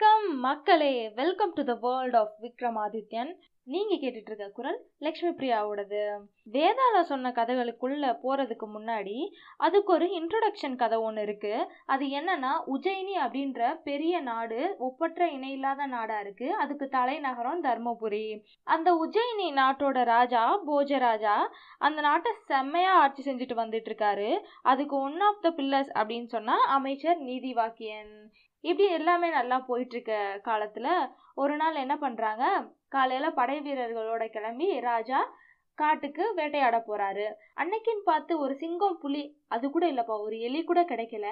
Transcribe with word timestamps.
வணக்கம் 0.00 0.38
மக்களே. 0.38 1.10
Welcome 1.14 1.52
to 1.52 1.62
the 1.64 1.74
world 1.80 2.16
of 2.16 2.34
Vikramadityan. 2.40 3.30
நீங்க 3.64 3.94
கேட்டுட்டு 3.94 4.28
இருக்க 4.28 4.48
குரல் 4.48 4.78
லக்ஷ்மி 4.98 5.28
பிரியாவோடது. 5.28 6.02
வேதாள 6.52 7.00
சொன்ன 7.00 7.30
கதைகளுக்குள்ள 7.30 8.12
போறதுக்கு 8.24 8.66
முன்னாடி 8.74 9.16
அதுக்கு 9.56 9.92
ஒரு 9.92 10.06
இன்ட்ரொடக்ஷன் 10.06 10.76
கதை 10.76 10.98
ஒன்று 10.98 11.22
இருக்கு. 11.22 11.66
அது 11.86 12.06
என்னன்னா 12.06 12.52
உஜயினி 12.74 13.16
அப்படின்ற 13.24 13.80
பெரிய 13.82 14.20
நாடு 14.20 14.74
ஒப்பற்ற 14.78 15.28
இணையில்லாத 15.28 15.86
நாடா 15.86 16.20
இருக்கு. 16.20 16.54
அதுக்கு 16.54 16.88
தலைநகரம் 16.88 17.62
தர்மபுரி. 17.62 18.42
அந்த 18.64 18.92
உஜயினி 19.04 19.50
நாட்டோட 19.60 20.04
ராஜா 20.04 20.60
போஜராஜா 20.66 21.36
அந்த 21.78 22.00
நாட்டை 22.00 22.32
செம்மையா 22.46 22.92
ஆட்சி 22.92 23.30
செஞ்சுட்டு 23.30 23.62
வந்துட்டு 23.64 23.90
இருக்காரு 23.92 24.40
அதுக்கு 24.62 24.96
ஒன் 24.96 25.20
ஆஃப் 25.20 25.42
த 25.42 25.50
பில்லர்ஸ் 25.56 25.92
அப்படின்னு 25.94 26.26
சொன்னா 26.26 26.58
அமைச்சர் 26.66 27.18
நீதி 27.18 27.52
வாக்கியன் 27.52 28.14
இப்படி 28.64 28.86
எல்லாமே 28.88 29.28
நல்லா 29.30 29.56
போயிட்டு 29.60 29.94
இருக்க 29.94 30.14
காலத்துல 30.44 30.88
ஒரு 31.34 31.54
நாள் 31.56 31.74
என்ன 31.74 31.94
பண்றாங்க? 31.98 32.44
காலையில 32.88 33.26
படை 33.30 33.56
வீரர்களோட 33.60 34.24
கிளம்பி 34.26 34.68
ராஜா 34.80 35.20
காட்டுக்கு 35.78 36.24
வேட்டையாட 36.34 36.76
போறாரு. 36.86 37.26
அன்னைக்குன்னு 37.54 38.04
பார்த்து 38.04 38.32
ஒரு 38.38 38.54
சிங்கம் 38.54 38.98
புலி 38.98 39.22
அது 39.48 39.66
கூட 39.70 39.86
இல்லப்பா 39.92 40.16
ஒரு 40.20 40.36
எலி 40.40 40.60
கூட 40.64 40.80
கிடைக்கல. 40.82 41.26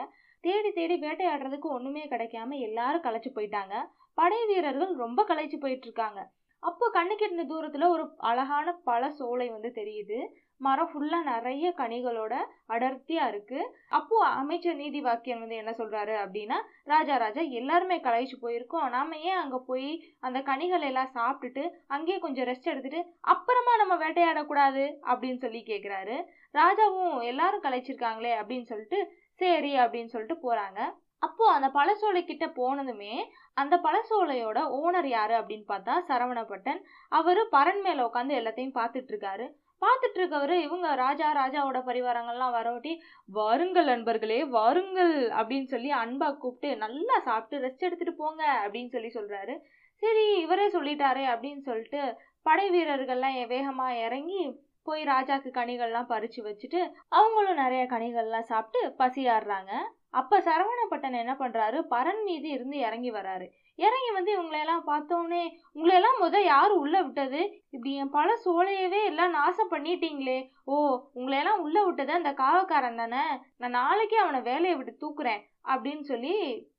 தேடி 0.45 0.71
தேடி 0.73 0.97
வேட்டையாடுறதுக்கு 0.97 1.69
ஒண்ணுமே 1.71 2.05
கிடைக்காம 2.09 2.59
எல்லாரும் 2.59 3.03
களைச்சு 3.03 3.31
போயிட்டாங்க. 3.35 3.75
படை 4.19 4.41
வீரர்கள் 4.47 4.93
ரொம்ப 4.95 5.21
களைச்சு 5.29 5.59
போயிட்டு 5.61 5.87
இருக்காங்க 5.87 6.21
அப்போ 6.63 6.85
கண்ணுக்கு 6.93 7.25
இருந்த 7.25 7.45
தூரத்துல 7.45 7.89
ஒரு 7.89 8.05
அழகான 8.31 8.73
பழ 8.85 9.03
சோலை 9.11 9.49
வந்து 9.51 9.71
தெரியுது. 9.75 10.19
மரம் 10.61 10.91
ஃபுல்லா 10.91 11.19
நிறைய 11.23 11.67
கனிகளோட 11.79 12.35
அடர்த்தியா 12.75 13.25
இருக்கு. 13.33 13.61
அப்போ 13.89 14.17
அமைச்சர் 14.43 14.79
நீதி 14.83 15.01
வாக்கியம் 15.01 15.43
வந்து 15.43 15.57
என்ன 15.57 15.73
சொல்றாரு 15.79 16.15
அப்படின்னா 16.25 16.59
ராஜா 16.85 17.17
ராஜா 17.17 17.43
எல்லாருமே 17.61 17.99
களைச்சு 18.07 18.37
போயிருக்கோம். 18.43 18.89
நாம 18.89 19.17
ஏன் 19.17 19.41
அங்க 19.43 19.59
போய் 19.71 19.91
அந்த 20.21 20.41
கனிகள் 20.41 20.87
எல்லாம் 20.91 21.15
சாப்பிட்டுட்டு 21.15 21.65
அங்கேயே 21.87 22.19
கொஞ்சம் 22.19 22.49
ரெஸ்ட் 22.51 22.71
எடுத்துட்டு 22.73 23.03
அப்புறமா 23.21 23.75
நம்ம 23.77 23.97
வேட்டையாடக்கூடாது 24.05 24.85
அப்படின்னு 25.13 25.43
சொல்லி 25.47 25.63
கேக்குறாரு. 25.67 26.17
ராஜாவும் 26.55 27.19
எல்லாரும் 27.33 27.67
களைச்சிருக்காங்களே 27.67 28.33
அப்படின்னு 28.41 28.69
சொல்லிட்டு 28.73 29.01
சரி 29.41 29.75
அப்படின்னு 29.79 30.13
சொல்லிட்டு 30.15 30.39
போறாங்க. 30.47 30.81
அப்போ 31.19 31.45
அந்த 31.53 31.69
பழசோலை 31.75 32.21
கிட்ட 32.25 32.47
போனதுமே 32.57 33.15
அந்த 33.55 33.75
பழசோலையோட 33.85 34.59
ஓனர் 34.79 35.09
யாரு 35.09 35.35
அப்படின்னு 35.35 35.67
பார்த்தா 35.69 35.95
சரவணப்பட்டன். 36.09 36.81
அவரு 37.09 37.43
பரன் 37.53 37.81
மேல 37.81 38.05
உட்காந்து 38.07 38.35
எல்லாத்தையும் 38.41 38.77
பார்த்துட்டு 38.81 39.13
இருக்காரு. 39.13 39.47
பார்த்துட்டு 39.83 40.19
இருக்கவரு 40.21 40.55
இவங்க 40.61 40.95
ராஜா 40.95 41.29
ராஜாவோட 41.33 41.79
பரிவாரங்கள்லாம் 41.87 42.55
வரவட்டி 42.55 42.93
வாருங்கள் 43.29 43.85
நண்பர்களே 43.85 44.45
வாருங்கள் 44.45 45.17
அப்படின்னு 45.31 45.65
சொல்லி 45.65 45.91
அன்பா 45.93 46.29
கூப்பிட்டு 46.37 46.77
நல்லா 46.77 47.19
சாப்பிட்டு 47.19 47.67
ரெஸ்ட் 47.67 47.87
எடுத்துட்டு 47.89 48.15
போங்க 48.15 48.43
அப்படின்னு 48.65 48.89
சொல்லி 48.89 49.09
சொல்றாரு. 49.09 49.57
சரி 50.03 50.25
இவரே 50.41 50.69
சொல்லிட்டாரே 50.69 51.25
அப்படின்னு 51.27 51.61
சொல்லிட்டு 51.61 52.01
படை 52.43 52.67
வீரர்கள்லாம் 52.71 53.37
வேகமா 53.49 53.87
இறங்கி 54.07 54.41
போய் 54.83 55.05
ராஜாக்கு 55.05 55.51
கனிகள்லாம் 55.51 56.11
பறிச்சு 56.11 56.41
வச்சுட்டு 56.43 56.81
அவங்களும் 57.09 57.55
நிறைய 57.55 57.85
கனிகள்லாம் 57.85 58.51
சாப்பிட்டு 58.51 58.95
பசியாடுறாங்க 58.99 59.73
அப்போ 60.15 60.37
சரவணப்பட்டன் 60.41 61.21
என்ன 61.23 61.35
பண்ணுறாரு 61.39 61.79
பரன் 61.91 62.23
மீது 62.23 62.49
இருந்து 62.49 62.77
இறங்கி 62.79 63.11
வராரு. 63.11 63.47
இறங்கி 63.79 64.11
வந்து 64.13 64.31
இவங்களையெல்லாம் 64.37 64.85
பார்த்தோன்னே 64.87 65.43
உங்களையெல்லாம் 65.75 66.21
முத 66.21 66.37
யார் 66.43 66.73
உள்ளே 66.83 67.01
விட்டது? 67.03 67.41
இப்படி 67.71 67.93
என் 67.95 68.15
பல 68.19 68.29
சோலையவே 68.45 69.01
எல்லாம் 69.05 69.31
நாசம் 69.31 69.71
பண்ணிட்டீங்களே. 69.71 70.39
ஓ 70.65 70.77
உங்களையெல்லாம் 71.15 71.63
உள்ளே 71.67 71.83
விட்டது 71.85 72.13
அந்த 72.13 72.33
காவக்காரன் 72.33 72.97
தானே? 72.97 73.25
நான் 73.57 73.77
நாளைக்கே 73.81 74.17
அவனை 74.17 74.41
வேலையை 74.41 74.77
விட்டு 74.77 74.95
தூக்குறேன். 75.05 75.43
அப்படின்னு 75.65 76.05
சொல்லி 76.13 76.35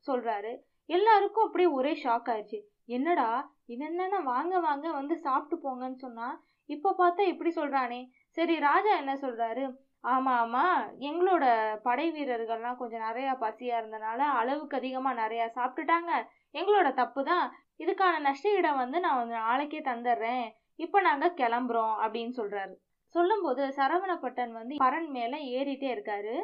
சொல்கிறாரு 0.08 0.54
எல்லாருக்கும் 0.90 1.46
அப்படியே 1.46 1.70
ஒரே 1.70 1.94
ஷாக் 2.04 2.30
ஆயிடுச்சு 2.34 2.60
என்னடா 2.86 3.30
இவன் 3.66 3.88
என்னன்னா 3.88 4.20
வாங்க 4.24 4.60
வாங்க 4.60 4.88
வந்து 4.92 5.16
சாப்பிட்டு 5.18 5.56
போங்கன்னு 5.64 5.96
சொன்னா 5.96 6.28
இப்போ 6.70 6.90
பார்த்தா 6.98 7.24
இப்படி 7.28 7.50
சொல்கிறானே 7.50 8.00
சரி 8.38 8.56
ராஜா 8.60 8.92
என்ன 8.98 9.14
சொல்கிறாரு 9.16 9.64
ஆமா 10.04 10.34
ஆமா. 10.42 10.64
எங்களோட 11.02 11.46
படை 11.84 12.06
வீரர்கள்லாம் 12.12 12.78
கொஞ்சம் 12.78 13.00
நிறைய 13.00 13.30
பசியா 13.42 13.76
இருந்தனால 13.78 14.20
அளவுக்கு 14.40 14.78
அதிகமா 14.78 15.12
நிறைய 15.14 15.44
சாப்பிட்டுட்டாங்க. 15.56 16.12
எங்களோட 16.56 16.94
தப்பு 16.94 17.22
தான் 17.24 17.46
இதுக்கான 17.80 18.20
நஷ்டஈடம் 18.20 18.78
வந்து 18.78 19.00
நான் 19.00 19.18
வந்து 19.18 19.36
நாளைக்கே 19.42 19.82
தந்துடுறேன். 19.82 20.46
இப்போ 20.80 21.02
நாங்க 21.02 21.28
கிளம்புறோம் 21.38 21.96
அப்படின்னு 22.04 22.34
சொல்றாரு. 22.38 22.74
சொல்லும்போது 23.16 23.64
சரவணப்பட்டன் 23.78 24.54
வந்து 24.54 24.76
பரன் 24.78 25.10
மேல 25.12 25.36
ஏறிட்டே 25.52 25.90
இருக்காரு. 25.96 26.36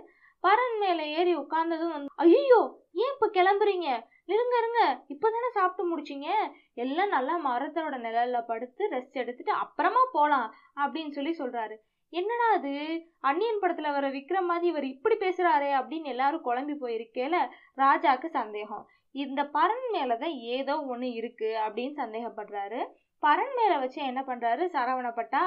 பரன் 0.43 0.77
மேல 0.79 1.01
ஏறி 1.17 1.33
உட்கார்ந்ததும் 1.35 1.95
வந்து 1.95 2.09
ஐயோ 2.23 2.61
ஏன் 2.95 3.11
இப்ப 3.13 3.27
கிளம்புறீங்க? 3.33 3.87
இருங்க 4.25 4.53
இருங்க. 4.57 4.81
இப்பதானே 5.09 5.49
சாப்பிட்டு 5.53 5.83
முடிச்சிங்க. 5.89 6.27
எல்லாம் 6.75 7.09
நல்லா 7.09 7.35
மரத்தோட 7.47 7.95
நிழல்ல 7.99 8.37
படுத்து 8.45 8.83
ரெஸ்ட் 8.91 9.15
எடுத்துட்டு 9.15 9.53
அப்புறமா 9.55 10.03
போலாம். 10.11 10.47
அப்படின்னு 10.77 11.11
சொல்லி 11.11 11.33
சொல்றாரு. 11.39 11.75
என்னடா 12.13 12.47
அது? 12.53 12.73
அன்னியன் 13.19 13.61
படத்துல 13.61 13.91
வர 13.91 14.09
விக்ரம் 14.09 14.49
மாதிரி 14.49 14.67
இவர் 14.67 14.83
இப்படி 14.83 15.15
பேசுறாரே 15.15 15.69
அப்படின்னு 15.77 16.05
எல்லாரும் 16.05 16.45
குழம்பி 16.45 16.75
போயிருக்கேல 16.81 17.37
ராஜாக்கு 17.77 18.25
சந்தேகம். 18.25 18.83
இந்த 19.15 19.41
பரன் 19.53 19.85
மேலதான் 19.93 20.35
ஏதோ 20.57 20.75
ஒண்ணு 20.91 21.07
இருக்கு 21.13 21.49
அப்படின்னு 21.67 21.95
சந்தேகப்படுறாரு. 22.01 22.81
பரன் 23.25 23.53
மேல 23.57 23.73
வச்சு 23.83 23.99
என்ன 24.09 24.21
பண்றாரு? 24.27 24.63
சரவணப்பட்டா 24.75 25.43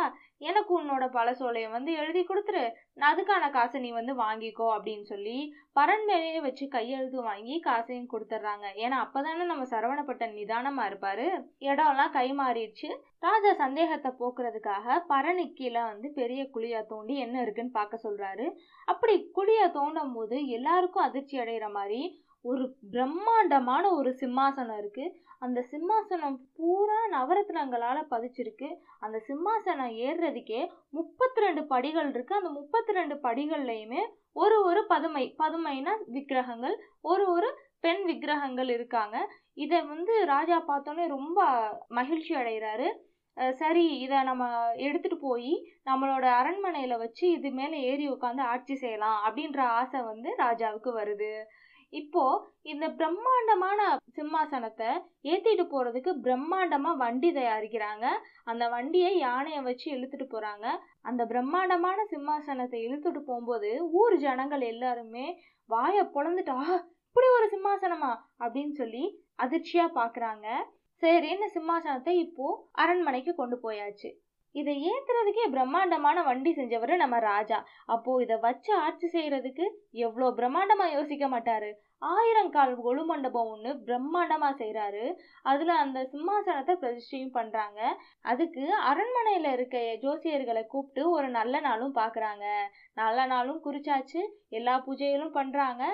எனக்கு 0.49 0.73
உன்னோட 0.81 1.05
பழசோலையை 1.17 1.69
வந்து 1.71 1.91
எழுதி 2.01 2.23
கொடுத்துரு. 2.23 2.65
நான் 2.95 3.13
அதுக்கான 3.13 3.51
காசை 3.51 3.81
நீ 3.81 3.91
வந்து 3.99 4.15
வாங்கிக்கோ 4.23 4.67
அப்படின்னு 4.77 5.07
சொல்லி 5.13 5.37
பரன் 5.79 6.05
மேலேயே 6.05 6.41
வச்சு 6.41 6.65
கையெழுத்து 6.69 7.23
வாங்கி 7.23 7.57
காசையும் 7.61 8.11
கொடுத்துட்றாங்க. 8.13 8.67
ஏன்னா 8.85 8.99
அப்பதானே 9.05 9.47
நம்ம 9.53 9.67
சரவணப்பட்டன் 9.75 10.37
நிதானமா 10.41 10.85
இருப்பாரு. 10.91 11.27
இடம்லாம் 11.71 12.15
கை 12.19 12.29
மாறிடுச்சு 12.41 12.91
ராஜா 13.27 13.53
சந்தேகத்தை 13.63 14.13
போக்குறதுக்காக 14.21 14.97
பரனு 15.13 15.47
கீழே 15.59 15.83
வந்து 15.93 16.09
பெரிய 16.21 16.43
குழியா 16.55 16.81
தோண்டி 16.87 17.17
என்ன 17.19 17.37
இருக்குன்னு 17.43 17.79
பார்க்க 17.81 18.05
சொல்றாரு. 18.07 18.47
அப்படி 18.93 19.17
குழியா 19.39 19.67
தோண்டும் 19.79 20.15
போது 20.19 20.39
எல்லாருக்கும் 20.59 21.07
அதிர்ச்சி 21.09 21.37
அடைகிற 21.39 21.69
மாதிரி 21.79 22.01
ஒரு 22.51 22.65
பிரம்மாண்டமான 22.93 23.85
ஒரு 23.99 24.11
சிம்மாசனம் 24.23 24.79
இருக்கு. 24.83 25.05
அந்த 25.45 25.59
சிம்மாசனம் 25.73 26.37
பூரா 26.59 26.99
நவரத்னங்களால 27.15 27.99
பதிச்சிருக்கு. 28.13 28.69
அந்த 29.05 29.17
சிம்மாசனம் 29.29 29.95
ஏறுறதுக்கே 30.07 30.61
முப்பத்தி 30.99 31.45
ரெண்டு 31.47 31.63
படிகள் 31.73 32.11
இருக்கு. 32.15 32.35
அந்த 32.41 32.51
முப்பத்தி 32.59 32.93
ரெண்டு 32.99 33.17
படிகள்லையுமே 33.27 34.03
ஒரு 34.43 34.57
ஒரு 34.69 34.81
பதுமை 34.93 35.25
பதுமைனா 35.43 35.95
விக்கிரகங்கள் 36.17 36.77
ஒரு 37.11 37.27
ஒரு 37.35 37.51
பெண் 37.85 38.05
விக்கிரகங்கள் 38.11 38.71
இருக்காங்க. 38.77 39.17
இதை 39.65 39.79
வந்து 39.93 40.15
ராஜா 40.35 40.57
பார்த்தோன்னே 40.71 41.05
ரொம்ப 41.17 41.41
மகிழ்ச்சி 41.99 42.33
அடைகிறாரு 42.41 42.89
சரி 43.61 43.85
இதை 44.03 44.19
நம்ம 44.29 44.45
எடுத்துட்டு 44.87 45.17
போய் 45.25 45.51
நம்மளோட 45.89 46.27
அரண்மனையில் 46.41 47.01
வச்சு 47.03 47.25
இது 47.37 47.49
மேலே 47.59 47.79
ஏறி 47.91 48.05
உட்காந்து 48.13 48.43
ஆட்சி 48.53 48.75
செய்யலாம் 48.83 49.19
அப்படின்ற 49.27 49.61
ஆசை 49.81 49.99
வந்து 50.11 50.31
ராஜாவுக்கு 50.45 50.93
வருது. 51.01 51.31
இப்போ 51.93 52.23
இந்த 52.63 52.87
பிரம்மாண்டமான 52.91 53.81
சிம்மாசனத்தை 54.17 54.89
ஏத்திட்டு 55.23 55.65
போறதுக்கு 55.73 56.11
பிரம்மாண்டமா 56.25 56.91
வண்டி 56.97 57.31
தயாரிக்கிறாங்க. 57.33 58.07
அந்த 58.45 58.69
வண்டியை 58.69 59.19
யானையை 59.19 59.61
வச்சு 59.63 59.87
இழுத்துட்டு 59.97 60.27
போறாங்க. 60.35 60.67
அந்த 61.01 61.27
பிரம்மாண்டமான 61.27 61.99
சிம்மாசனத்தை 62.11 62.81
இழுத்துட்டு 62.87 63.21
போகும்போது 63.21 63.71
ஊர் 63.93 64.17
ஜனங்கள் 64.17 64.61
எல்லாருமே 64.73 65.27
வாய 65.71 66.03
பொழந்துட்டா 66.15 66.59
இப்படி 67.09 67.29
ஒரு 67.37 67.47
சிம்மாசனமா? 67.55 68.13
அப்படின்னு 68.45 68.73
சொல்லி 68.73 69.05
அதிர்ச்சியா 69.45 69.87
பாக்குறாங்க. 70.01 70.47
சரின்னு 71.03 71.47
சிம்மாசனத்தை 71.55 72.15
இப்போ 72.17 72.69
அரண்மனைக்கு 72.73 73.35
கொண்டு 73.35 73.57
போயாச்சு. 73.63 74.11
இதை 74.55 74.75
ஏத்துறதுக்கே 74.91 75.47
பிரம்மாண்டமான 75.51 76.23
வண்டி 76.23 76.51
செஞ்சவர் 76.53 76.93
நம்ம 76.97 77.19
ராஜா. 77.19 77.59
அப்போ 77.87 78.23
இதை 78.23 78.37
வச்சு 78.39 78.71
ஆட்சி 78.77 79.07
செய்யறதுக்கு 79.07 79.65
எவ்வளோ 79.91 80.29
பிரம்மாண்டமா 80.39 80.87
யோசிக்க 80.93 81.27
மாட்டாரு? 81.29 81.71
ஆயிரம் 82.13 82.51
கால் 82.51 82.75
மண்டபம் 83.11 83.51
ஒன்று 83.51 83.71
பிரம்மாண்டமா 83.87 84.49
செய்கிறாரு 84.63 85.05
அதில் 85.43 85.73
அந்த 85.83 85.99
சிம்மாசனத்தை 86.13 86.75
பிரதிஷ்டையும் 86.83 87.37
பண்ணுறாங்க 87.39 87.81
அதுக்கு 88.23 88.65
அரண்மனையில் 88.91 89.49
இருக்க 89.53 89.79
ஜோசியர்களை 90.03 90.67
கூப்பிட்டு 90.67 91.11
ஒரு 91.11 91.29
நல்ல 91.29 91.61
நாளும் 91.61 91.95
பார்க்குறாங்க 91.95 92.45
நல்ல 92.95 93.27
நாளும் 93.27 93.63
குறிச்சாச்சு. 93.65 94.23
எல்லா 94.49 94.75
பூஜைகளும் 94.87 95.37
பண்ணுறாங்க 95.39 95.85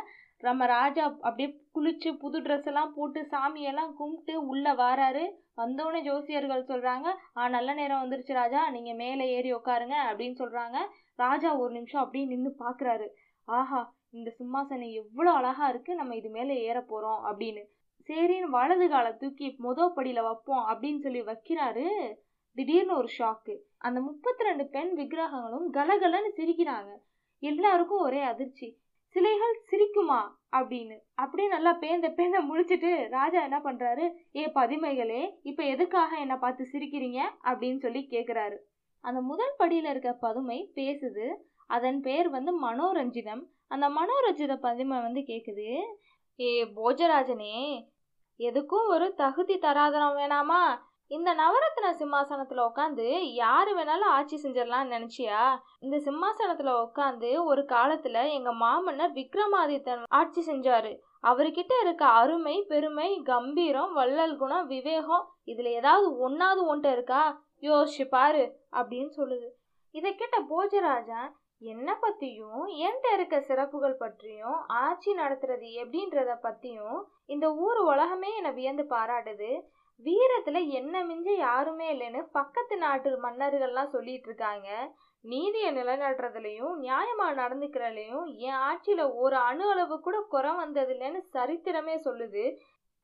நம்ம 0.42 0.66
ராஜா 0.66 1.04
அப்படியே 1.28 1.48
குளிச்சு 1.76 2.10
புது 2.18 2.38
ட்ரெஸ் 2.40 2.68
எல்லாம் 2.70 2.92
போட்டு 2.94 3.20
சாமியெல்லாம் 3.32 3.92
கும்பிட்டு 3.98 4.34
உள்ள 4.46 4.72
வராரு. 4.80 5.24
வந்தோடனே 5.60 6.00
ஜோசியர்கள் 6.08 6.68
சொல்றாங்க 6.70 7.08
ஆ 7.36 7.48
நல்ல 7.48 7.70
நேரம் 7.74 8.02
வந்துருச்சு 8.02 8.32
ராஜா 8.32 8.70
நீங்க 8.70 8.92
மேலே 9.02 9.24
ஏறி 9.36 9.50
உட்காருங்க 9.54 9.96
அப்படின்னு 10.10 10.36
சொல்றாங்க. 10.42 10.78
ராஜா 11.14 11.50
ஒரு 11.56 11.72
நிமிஷம் 11.72 12.02
அப்படியே 12.02 12.24
நின்று 12.24 12.52
பாக்குறாரு. 12.64 13.06
ஆஹா 13.48 13.80
இந்த 14.10 14.30
சிம்மாசனம் 14.38 14.92
எவ்வளோ 15.02 15.30
அழகா 15.32 15.68
இருக்கு 15.68 15.92
நம்ம 15.94 16.16
இது 16.16 16.30
மேலே 16.30 16.54
ஏற 16.62 16.78
போறோம் 16.88 17.20
அப்படின்னு. 17.30 17.62
சரின்னு 18.08 18.48
வலது 18.58 18.86
காலை 18.88 19.12
தூக்கி 19.16 19.48
மொத 19.64 19.88
படியில் 19.96 20.22
வைப்போம் 20.22 20.64
அப்படின்னு 20.70 21.00
சொல்லி 21.00 21.20
வைக்கிறாரு. 21.22 21.86
திடீர்னு 22.56 22.94
ஒரு 22.96 23.08
ஷாக்கு 23.18 23.54
அந்த 23.78 23.98
முப்பத்தி 24.00 24.42
ரெண்டு 24.44 24.64
பெண் 24.66 24.92
விக்கிரகங்களும் 24.98 25.68
கலகலன்னு 25.78 26.30
சிரிக்கிறாங்க. 26.38 26.90
எல்லாருக்கும் 27.42 28.06
ஒரே 28.08 28.22
அதிர்ச்சி. 28.32 28.68
சிலைகள் 29.12 29.56
சிரிக்குமா 29.70 30.20
அப்படின்னு. 30.56 30.98
அப்படியே 31.14 31.48
நல்லா 31.48 31.76
பேந்த 31.80 32.06
பேந்த 32.18 32.38
முழிச்சிட்டு 32.48 33.08
ராஜா 33.08 33.42
என்ன 33.42 33.58
பண்றாரு? 33.58 34.04
ஏ 34.36 34.46
பதுமைகளே 34.54 35.22
இப்ப 35.42 35.62
எதுக்காக 35.62 36.16
என்ன 36.16 36.38
பார்த்து 36.38 36.68
சிரிக்கிறீங்க? 36.72 37.20
அப்படின்னு 37.44 37.76
சொல்லி 37.76 38.06
கேக்குறாரு. 38.10 38.56
அந்த 39.00 39.20
முதல் 39.20 39.54
படியில 39.58 39.90
இருக்க 39.90 40.12
பதுமை 40.12 40.72
பேசுது. 40.74 41.34
அதன் 41.66 42.00
பேர் 42.00 42.30
வந்து 42.30 42.52
மனோரஞ்சிதம். 42.64 43.42
அந்த 43.68 43.88
மனோரஞ்சித 43.88 44.56
பதுமை 44.56 45.00
வந்து 45.00 45.20
கேக்குது. 45.20 45.80
ஏ 46.40 46.64
போஜராஜனே 46.64 47.88
எதுக்கும் 48.38 48.88
ஒரு 48.88 49.14
தகுதி 49.14 49.58
தராதனம் 49.58 50.16
வேணாமா? 50.16 50.62
இந்த 51.16 51.30
நவரத்ன 51.34 51.88
சிம்மாசனத்தில் 52.00 52.60
உட்காந்து 52.66 53.06
யார் 53.34 53.70
வேணாலும் 53.76 54.12
ஆட்சி 54.16 54.36
செஞ்சிடலாம்னு 54.42 54.94
நினச்சியா? 54.96 55.40
இந்த 55.80 55.96
சிம்மாசனத்தில் 55.98 56.70
உட்காந்து 56.84 57.30
ஒரு 57.44 57.62
காலத்தில் 57.64 58.20
எங்கள் 58.36 58.58
மாமன்னர் 58.62 59.12
விக்ரமாதித்தன் 59.12 60.04
ஆட்சி 60.20 60.42
செஞ்சார். 60.46 60.90
அவர்கிட்ட 61.22 61.72
இருக்க 61.80 62.04
அருமை 62.20 62.56
பெருமை 62.70 63.10
கம்பீரம் 63.22 63.92
வள்ளல் 63.92 64.36
குணம் 64.36 64.66
விவேகம் 64.66 65.26
இதில் 65.44 65.70
ஏதாவது 65.80 66.08
ஒன்றாவது 66.18 66.62
ஒன்ட்ட 66.70 66.90
இருக்கா? 66.92 67.22
யோசிச்சு 67.60 68.06
பாரு 68.08 68.44
அப்படின்னு 68.80 69.12
சொல்லுது. 69.20 69.50
இதை 69.94 70.14
கேட்ட 70.14 70.38
போஜராஜன் 70.52 71.28
என்னை 71.72 71.94
பற்றியும் 72.00 72.64
என்கிட்ட 72.84 73.08
இருக்க 73.12 73.36
சிறப்புகள் 73.40 74.00
பற்றியும் 74.04 74.58
ஆட்சி 74.84 75.10
நடத்துறது 75.14 75.68
எப்படின்றத 75.82 76.32
பற்றியும் 76.40 76.98
இந்த 77.26 77.46
ஊர் 77.66 77.80
உலகமே 77.92 78.30
என்னை 78.36 78.52
வியந்து 78.52 78.86
பாராட்டுது. 78.90 79.52
வீரத்துல 80.04 80.58
என்ன 80.68 81.04
மிஞ்ச 81.04 81.28
யாருமே 81.36 81.86
இல்லைன்னு 81.94 82.20
பக்கத்து 82.32 82.76
நாட்டு 82.76 83.10
மன்னர்கள்லாம் 83.22 83.94
சொல்லிட்டு 83.94 84.28
இருக்காங்க. 84.28 84.68
நீதியை 85.24 85.70
நிலநடுறதுலையும் 85.76 86.74
நியாயமா 86.84 87.26
நடந்துக்கிறதுலையும் 87.40 88.26
என் 88.46 88.60
ஆட்சியில 88.68 89.02
ஒரு 89.14 89.36
அணு 89.48 89.64
அளவு 89.70 89.96
கூட 90.00 90.20
குறை 90.28 90.52
வந்ததில்லைன்னு 90.52 91.20
சரித்திரமே 91.34 91.96
சொல்லுது. 92.04 92.44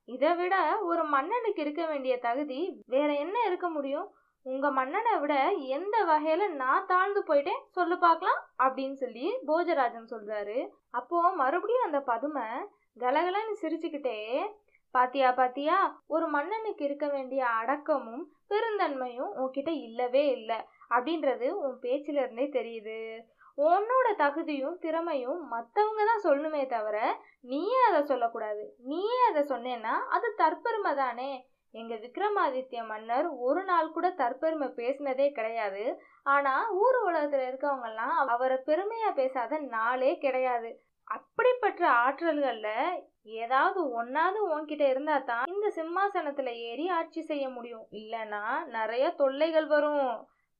இதை 0.09 0.31
விட 0.35 0.55
ஒரு 0.81 1.03
மன்னனுக்கு 1.05 1.63
இருக்க 1.63 1.83
வேண்டிய 1.87 2.15
தகுதி 2.19 2.61
வேற 2.87 3.09
என்ன 3.15 3.37
இருக்க 3.47 3.69
முடியும்? 3.69 4.07
உங்க 4.47 4.67
மன்னனை 4.71 5.15
விட 5.19 5.35
எந்த 5.77 5.97
வகையில 6.09 6.43
நான் 6.55 6.87
தாழ்ந்து 6.87 7.21
போயிட்டேன் 7.27 7.63
சொல்லு 7.71 7.97
பார்க்கலாம் 7.99 8.41
அப்படின்னு 8.63 8.97
சொல்லி 9.03 9.27
போஜராஜன் 9.47 10.13
சொல்றாரு. 10.15 10.59
அப்போ 10.91 11.19
மறுபடியும் 11.35 11.87
அந்த 11.89 12.01
பதுமை 12.01 12.47
கலகலன்னு 13.01 13.57
சிரிச்சுக்கிட்டே 13.63 14.19
பாத்தியா 14.95 15.33
பாத்தியா? 15.33 15.77
ஒரு 16.07 16.29
மன்னனுக்கு 16.29 16.85
இருக்க 16.85 17.09
வேண்டிய 17.09 17.47
அடக்கமும் 17.47 18.23
பெருந்தன்மையும் 18.49 19.33
உன்கிட்ட 19.37 19.69
இல்லவே 19.69 20.27
இல்லை. 20.27 20.59
அப்படின்றது 20.91 21.49
உன் 21.51 21.79
பேச்சில 21.83 22.23
இருந்தே 22.23 22.47
தெரியுது. 22.49 23.25
உன்னோட 23.59 24.09
தகுதியும் 24.17 24.79
திறமையும் 24.79 25.41
மற்றவங்க 25.53 26.03
தான் 26.05 26.25
சொல்லணுமே 26.25 26.67
தவிர 26.67 26.97
நீயே 27.41 27.81
அதை 27.89 28.03
சொல்லக்கூடாது. 28.03 28.75
நீயே 28.79 29.21
அதை 29.29 29.43
சொன்னேன்னா 29.43 29.95
அது 30.09 30.35
தற்பெருமை 30.39 30.95
தானே? 30.95 31.31
எங்க 31.75 31.95
விக்ரமாதித்ய 31.95 32.87
மன்னர் 32.87 33.27
ஒரு 33.29 33.65
நாள் 33.65 33.91
கூட 33.91 34.09
தற்பெருமை 34.11 34.69
பேசினதே 34.75 35.31
கிடையாது. 35.31 35.83
ஆனா 36.23 36.71
ஊர் 36.71 36.99
உலகத்துல 37.07 37.49
இருக்கவங்கெல்லாம் 37.51 38.17
அவரை 38.35 38.59
பெருமையா 38.67 39.11
பேசாத 39.15 39.59
நாளே 39.59 40.19
கிடையாது. 40.19 40.71
அப்படிப்பட்ட 41.11 41.83
ஆற்றல்கள்ல 42.05 42.71
ஏதாவது 43.39 43.81
ஒன்னாவது 44.01 44.41
உன்கிட்ட 44.55 44.85
இருந்தா 44.89 45.19
தான் 45.19 45.47
இந்த 45.47 45.67
சிம்மாசனத்துல 45.77 46.51
ஏறி 46.69 46.89
ஆட்சி 46.89 47.23
செய்ய 47.23 47.49
முடியும். 47.49 47.87
இல்லனா 47.93 48.43
நிறைய 48.69 49.05
தொல்லைகள் 49.11 49.67
வரும். 49.67 50.11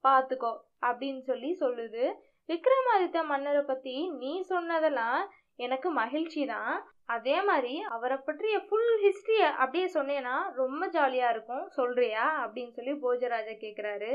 பாத்துக்கோ 0.05 0.53
அப்படின்னு 0.87 1.21
சொல்லி 1.21 1.51
சொல்லுது 1.61 2.05
விக்ரமாதித்ய 2.49 3.23
மன்னரை 3.25 3.63
பத்தி 3.63 3.95
நீ 4.19 4.33
சொன்னதெல்லாம் 4.43 5.21
எனக்கு 5.57 5.89
மகிழ்ச்சி 5.91 6.47
தான். 6.47 6.75
அதே 7.07 7.43
மாதிரி 7.43 7.75
அவரை 7.95 8.17
பற்றிய 8.19 8.57
ஃபுல் 8.59 8.93
ஹிஸ்டரிய 9.05 9.45
அப்படியே 9.63 9.87
சொன்னேன்னா 9.95 10.35
ரொம்ப 10.55 10.83
ஜாலியா 10.87 11.29
இருக்கும். 11.31 11.65
சொல்றியா? 11.69 12.27
அப்படின்னு 12.45 12.71
சொல்லி 12.71 12.93
போஜராஜா 13.05 13.55
கேட்குறாரு 13.65 14.13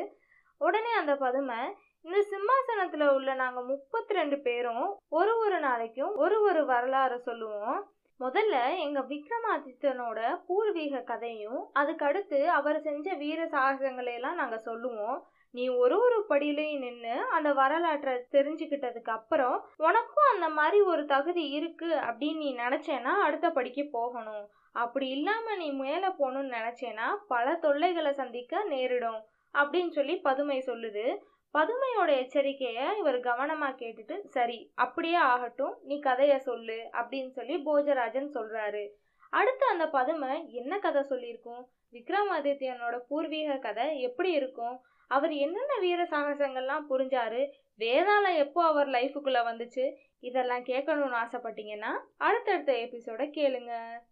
உடனே 0.62 0.91
அந்த 0.94 1.15
பதுமை 1.15 1.59
இந்த 2.05 2.17
சிம்மாசனத்துல 2.31 3.03
உள்ள 3.15 3.33
நாங்க 3.33 3.59
முப்பத்தி 3.61 4.13
ரெண்டு 4.13 4.38
பேரும் 4.39 4.88
ஒரு 5.09 5.33
ஒரு 5.38 5.59
நாளைக்கும் 5.59 6.15
ஒரு 6.15 6.38
ஒரு 6.41 6.65
வரலாறு 6.65 7.17
சொல்லுவோம். 7.19 7.77
முதல்ல 8.19 8.55
எங்க 8.77 9.00
விக்ரமாதித்தனோட 9.11 10.19
பூர்வீக 10.47 11.01
கதையும் 11.11 11.61
அதுக்கடுத்து 11.79 12.39
அவர் 12.57 12.79
செஞ்ச 12.81 13.13
வீர 13.13 13.39
சாகசங்களை 13.45 14.13
எல்லாம் 14.13 14.35
நாங்க 14.35 14.57
சொல்லுவோம். 14.57 15.17
நீ 15.51 15.67
ஒரு 15.67 15.95
ஒரு 16.00 16.17
படியிலையும் 16.29 16.83
நின்று 16.85 17.15
அந்த 17.38 17.53
வரலாற்றை 17.53 18.13
தெரிஞ்சுக்கிட்டதுக்கு 18.31 19.11
அப்புறம் 19.17 19.57
உனக்கும் 19.77 20.31
அந்த 20.33 20.50
மாதிரி 20.50 20.81
ஒரு 20.81 21.05
தகுதி 21.05 21.50
இருக்கு 21.50 21.89
அப்படின்னு 22.09 22.41
நீ 22.45 22.55
நினைச்சேன்னா 22.55 23.13
அடுத்த 23.27 23.50
படிக்கு 23.50 23.85
போகணும். 23.91 24.45
அப்படி 24.73 25.07
இல்லாம 25.07 25.55
நீ 25.55 25.71
மேலே 25.71 26.07
போகணும்னு 26.07 26.57
நினைச்சேன்னா 26.59 27.09
பல 27.27 27.55
தொல்லைகளை 27.55 28.13
சந்திக்க 28.13 28.63
நேரிடும் 28.63 29.21
அப்படின்னு 29.53 29.94
சொல்லி 29.97 30.15
பதுமை 30.27 30.57
சொல்லுது. 30.65 31.05
பதுமையோட 31.53 32.11
எச்சரிக்கைய 32.21 32.97
இவர் 32.97 33.19
கவனமா 33.19 33.67
கேட்டுட்டு 33.81 34.25
சரி 34.25 34.71
அப்படியே 34.75 35.13
ஆகட்டும். 35.13 35.77
நீ 35.83 36.00
கதைய 36.00 36.38
சொல்லு 36.38 36.89
அப்படின்னு 36.91 37.29
சொல்லி 37.29 37.55
போஜராஜன் 37.65 38.29
சொல்றாரு. 38.33 38.88
அடுத்து 39.29 39.65
அந்த 39.65 39.88
பதுமை 39.88 40.53
என்ன 40.53 40.79
கதை 40.79 41.01
சொல்லியிருக்கும்? 41.01 41.63
விக்ரமாதித்யனோட 41.91 43.00
பூர்வீக 43.07 43.57
கதை 43.57 44.01
எப்படி 44.01 44.31
இருக்கும்? 44.31 44.81
அவர் 45.07 45.31
என்னென்ன 45.31 45.77
வீர 45.79 46.03
சாகசங்கள்லாம் 46.03 46.85
புரிஞ்சாரு? 46.89 47.50
வேதாளம் 47.79 48.38
எப்போ 48.38 48.65
அவர் 48.65 48.88
லைஃபுக்குள்ள 48.88 49.39
வந்துச்சு? 49.50 49.95
இதெல்லாம் 50.19 50.63
கேட்கணும்னு 50.63 51.21
ஆசைப்பட்டீங்கன்னா 51.23 51.91
அடுத்தடுத்த 52.17 52.73
எபிசோட 52.73 53.23
கேளுங்க. 53.38 54.03